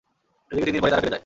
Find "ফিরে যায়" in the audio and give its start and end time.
1.03-1.19